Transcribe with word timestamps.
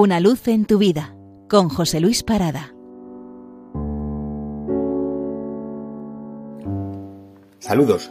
Una 0.00 0.20
luz 0.20 0.46
en 0.46 0.64
tu 0.64 0.78
vida 0.78 1.16
con 1.48 1.68
José 1.68 1.98
Luis 1.98 2.22
Parada. 2.22 2.72
Saludos. 7.58 8.08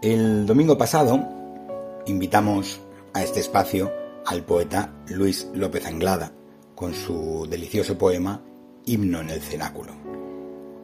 El 0.00 0.46
domingo 0.46 0.78
pasado 0.78 1.22
invitamos 2.06 2.80
a 3.12 3.22
este 3.22 3.40
espacio 3.40 3.92
al 4.24 4.42
poeta 4.42 4.90
Luis 5.08 5.50
López 5.52 5.84
Anglada 5.84 6.32
con 6.74 6.94
su 6.94 7.46
delicioso 7.46 7.98
poema 7.98 8.40
Himno 8.86 9.20
en 9.20 9.28
el 9.28 9.42
Cenáculo. 9.42 9.92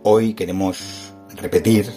Hoy 0.02 0.34
queremos 0.34 1.14
repetir 1.40 1.90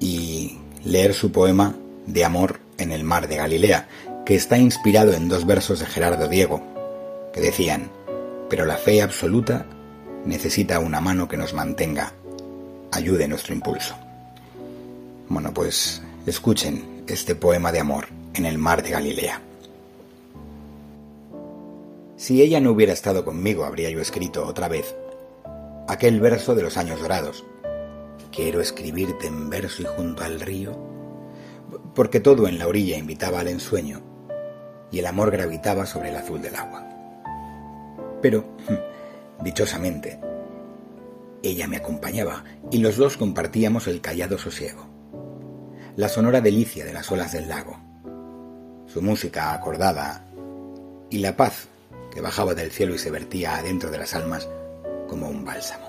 y 0.00 0.58
leer 0.84 1.14
su 1.14 1.32
poema 1.32 1.74
de 2.06 2.26
amor 2.26 2.60
en 2.76 2.92
el 2.92 3.04
mar 3.04 3.26
de 3.26 3.36
Galilea, 3.36 3.88
que 4.26 4.34
está 4.34 4.58
inspirado 4.58 5.14
en 5.14 5.30
dos 5.30 5.46
versos 5.46 5.80
de 5.80 5.86
Gerardo 5.86 6.28
Diego, 6.28 6.73
que 7.34 7.40
decían, 7.40 7.90
pero 8.48 8.64
la 8.64 8.76
fe 8.76 9.02
absoluta 9.02 9.66
necesita 10.24 10.78
una 10.78 11.00
mano 11.00 11.26
que 11.26 11.36
nos 11.36 11.52
mantenga, 11.52 12.12
ayude 12.92 13.26
nuestro 13.26 13.52
impulso. 13.52 13.96
Bueno, 15.28 15.52
pues 15.52 16.00
escuchen 16.26 17.02
este 17.08 17.34
poema 17.34 17.72
de 17.72 17.80
amor 17.80 18.06
en 18.34 18.46
el 18.46 18.56
mar 18.56 18.84
de 18.84 18.90
Galilea. 18.90 19.40
Si 22.16 22.40
ella 22.40 22.60
no 22.60 22.70
hubiera 22.70 22.92
estado 22.92 23.24
conmigo, 23.24 23.64
habría 23.64 23.90
yo 23.90 24.00
escrito 24.00 24.46
otra 24.46 24.68
vez 24.68 24.94
aquel 25.88 26.20
verso 26.20 26.54
de 26.54 26.62
los 26.62 26.76
años 26.76 27.00
dorados. 27.00 27.44
Quiero 28.30 28.60
escribirte 28.60 29.26
en 29.26 29.50
verso 29.50 29.82
y 29.82 29.86
junto 29.86 30.22
al 30.22 30.40
río, 30.40 30.78
porque 31.96 32.20
todo 32.20 32.46
en 32.46 32.58
la 32.58 32.68
orilla 32.68 32.96
invitaba 32.96 33.40
al 33.40 33.48
ensueño 33.48 34.02
y 34.92 35.00
el 35.00 35.06
amor 35.06 35.32
gravitaba 35.32 35.84
sobre 35.84 36.10
el 36.10 36.16
azul 36.16 36.40
del 36.40 36.54
agua. 36.54 36.93
Pero, 38.24 38.42
dichosamente, 39.42 40.18
ella 41.42 41.68
me 41.68 41.76
acompañaba 41.76 42.42
y 42.70 42.78
los 42.78 42.96
dos 42.96 43.18
compartíamos 43.18 43.86
el 43.86 44.00
callado 44.00 44.38
sosiego, 44.38 44.86
la 45.94 46.08
sonora 46.08 46.40
delicia 46.40 46.86
de 46.86 46.94
las 46.94 47.12
olas 47.12 47.32
del 47.32 47.50
lago, 47.50 47.78
su 48.86 49.02
música 49.02 49.52
acordada 49.52 50.24
y 51.10 51.18
la 51.18 51.36
paz 51.36 51.68
que 52.14 52.22
bajaba 52.22 52.54
del 52.54 52.70
cielo 52.70 52.94
y 52.94 52.98
se 52.98 53.10
vertía 53.10 53.58
adentro 53.58 53.90
de 53.90 53.98
las 53.98 54.14
almas 54.14 54.48
como 55.06 55.28
un 55.28 55.44
bálsamo. 55.44 55.86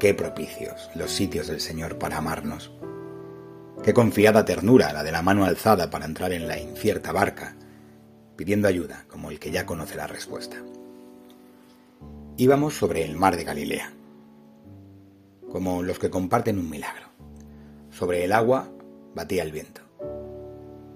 Qué 0.00 0.12
propicios 0.12 0.90
los 0.96 1.12
sitios 1.12 1.46
del 1.46 1.60
Señor 1.60 1.98
para 1.98 2.16
amarnos. 2.16 2.72
Qué 3.84 3.94
confiada 3.94 4.44
ternura 4.44 4.92
la 4.92 5.04
de 5.04 5.12
la 5.12 5.22
mano 5.22 5.44
alzada 5.44 5.88
para 5.88 6.06
entrar 6.06 6.32
en 6.32 6.48
la 6.48 6.58
incierta 6.58 7.12
barca, 7.12 7.54
pidiendo 8.38 8.68
ayuda 8.68 9.04
como 9.10 9.32
el 9.32 9.40
que 9.40 9.50
ya 9.50 9.66
conoce 9.66 9.96
la 9.96 10.06
respuesta. 10.06 10.56
Íbamos 12.36 12.74
sobre 12.74 13.04
el 13.04 13.16
mar 13.16 13.36
de 13.36 13.42
Galilea, 13.42 13.90
como 15.50 15.82
los 15.82 15.98
que 15.98 16.08
comparten 16.08 16.56
un 16.56 16.70
milagro. 16.70 17.08
Sobre 17.90 18.24
el 18.24 18.32
agua 18.32 18.70
batía 19.12 19.42
el 19.42 19.50
viento. 19.50 19.80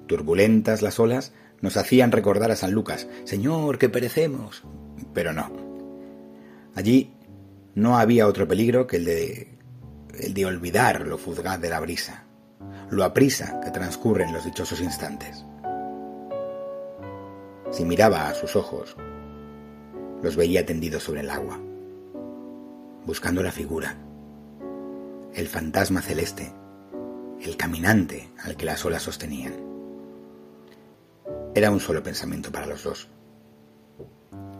Turbulentas 0.06 0.82
las 0.82 1.00
olas 1.00 1.32
nos 1.60 1.76
hacían 1.76 2.12
recordar 2.12 2.52
a 2.52 2.56
San 2.56 2.70
Lucas, 2.70 3.08
Señor, 3.24 3.76
que 3.76 3.88
perecemos. 3.88 4.62
Pero 5.12 5.32
no. 5.32 5.50
Allí 6.76 7.12
no 7.74 7.98
había 7.98 8.28
otro 8.28 8.46
peligro 8.46 8.86
que 8.86 8.98
el 8.98 9.04
de, 9.04 9.48
el 10.16 10.32
de 10.32 10.46
olvidar 10.46 11.08
lo 11.08 11.18
fugaz 11.18 11.60
de 11.60 11.70
la 11.70 11.80
brisa, 11.80 12.22
lo 12.88 13.02
aprisa 13.02 13.60
que 13.60 13.72
transcurren 13.72 14.32
los 14.32 14.44
dichosos 14.44 14.80
instantes. 14.80 15.44
Si 17.72 17.86
miraba 17.86 18.28
a 18.28 18.34
sus 18.34 18.54
ojos, 18.54 18.94
los 20.22 20.36
veía 20.36 20.66
tendidos 20.66 21.04
sobre 21.04 21.20
el 21.20 21.30
agua, 21.30 21.58
buscando 23.06 23.42
la 23.42 23.50
figura, 23.50 23.96
el 25.32 25.48
fantasma 25.48 26.02
celeste, 26.02 26.52
el 27.40 27.56
caminante 27.56 28.28
al 28.44 28.58
que 28.58 28.66
las 28.66 28.84
olas 28.84 29.04
sostenían. 29.04 29.54
Era 31.54 31.70
un 31.70 31.80
solo 31.80 32.02
pensamiento 32.02 32.52
para 32.52 32.66
los 32.66 32.84
dos. 32.84 33.08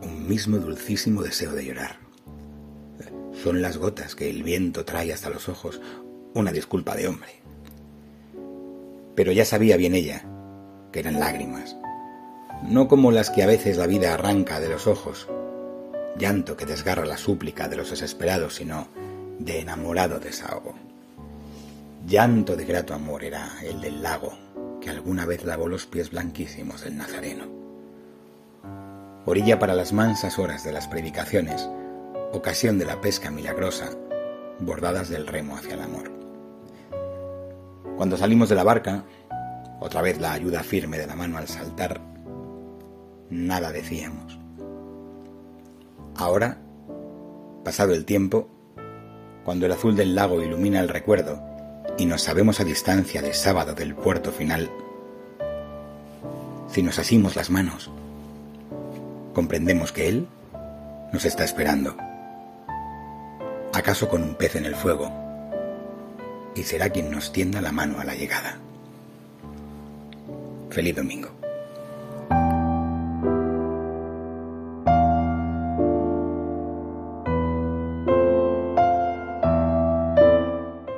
Un 0.01 0.27
mismo 0.27 0.57
dulcísimo 0.57 1.21
deseo 1.21 1.53
de 1.53 1.65
llorar. 1.65 1.97
Son 3.43 3.61
las 3.61 3.77
gotas 3.77 4.15
que 4.15 4.27
el 4.27 4.41
viento 4.41 4.85
trae 4.85 5.13
hasta 5.13 5.29
los 5.29 5.49
ojos, 5.49 5.79
una 6.33 6.51
disculpa 6.51 6.95
de 6.95 7.07
hombre. 7.07 7.43
Pero 9.13 9.31
ya 9.31 9.45
sabía 9.45 9.77
bien 9.77 9.93
ella 9.93 10.25
que 10.91 10.99
eran 10.99 11.19
lágrimas, 11.19 11.77
no 12.67 12.87
como 12.87 13.11
las 13.11 13.29
que 13.29 13.43
a 13.43 13.47
veces 13.47 13.77
la 13.77 13.87
vida 13.87 14.13
arranca 14.13 14.59
de 14.59 14.69
los 14.69 14.87
ojos, 14.87 15.27
llanto 16.17 16.55
que 16.55 16.65
desgarra 16.65 17.05
la 17.05 17.17
súplica 17.17 17.67
de 17.67 17.75
los 17.75 17.89
desesperados, 17.89 18.55
sino 18.55 18.87
de 19.39 19.59
enamorado 19.59 20.19
desahogo. 20.19 20.73
Llanto 22.07 22.55
de 22.55 22.65
grato 22.65 22.93
amor 22.93 23.23
era 23.23 23.49
el 23.63 23.81
del 23.81 24.01
lago, 24.01 24.33
que 24.81 24.89
alguna 24.89 25.25
vez 25.25 25.43
lavó 25.43 25.67
los 25.67 25.85
pies 25.85 26.11
blanquísimos 26.11 26.81
del 26.81 26.97
Nazareno. 26.97 27.45
Orilla 29.25 29.57
para 29.57 29.73
las 29.73 29.93
mansas 29.93 30.37
horas 30.37 30.63
de 30.63 30.73
las 30.73 30.87
predicaciones, 30.87 31.69
ocasión 32.33 32.77
de 32.77 32.85
la 32.85 32.99
pesca 32.99 33.31
milagrosa, 33.31 33.91
bordadas 34.59 35.09
del 35.09 35.27
remo 35.27 35.55
hacia 35.55 35.75
el 35.75 35.81
amor. 35.81 36.11
Cuando 37.95 38.17
salimos 38.17 38.49
de 38.49 38.55
la 38.55 38.63
barca, 38.63 39.05
otra 39.79 40.01
vez 40.01 40.19
la 40.19 40.33
ayuda 40.33 40.63
firme 40.63 40.97
de 40.97 41.07
la 41.07 41.15
mano 41.15 41.37
al 41.37 41.47
saltar, 41.47 42.01
nada 43.33 43.71
decíamos. 43.71 44.39
Ahora, 46.15 46.59
pasado 47.63 47.93
el 47.93 48.05
tiempo, 48.05 48.47
cuando 49.43 49.65
el 49.65 49.71
azul 49.71 49.95
del 49.95 50.15
lago 50.15 50.41
ilumina 50.41 50.79
el 50.79 50.89
recuerdo 50.89 51.41
y 51.97 52.05
nos 52.05 52.21
sabemos 52.21 52.59
a 52.59 52.63
distancia 52.63 53.21
de 53.21 53.33
sábado 53.33 53.73
del 53.73 53.95
puerto 53.95 54.31
final, 54.31 54.69
si 56.67 56.83
nos 56.83 56.99
asimos 56.99 57.35
las 57.35 57.49
manos, 57.49 57.91
comprendemos 59.33 59.91
que 59.91 60.07
Él 60.07 60.27
nos 61.11 61.25
está 61.25 61.43
esperando, 61.43 61.97
acaso 63.73 64.07
con 64.09 64.23
un 64.23 64.35
pez 64.35 64.55
en 64.55 64.65
el 64.65 64.75
fuego, 64.75 65.11
y 66.55 66.63
será 66.63 66.89
quien 66.89 67.09
nos 67.11 67.31
tienda 67.31 67.61
la 67.61 67.71
mano 67.71 67.99
a 67.99 68.03
la 68.03 68.15
llegada. 68.15 68.59
Feliz 70.69 70.95
domingo. 70.95 71.42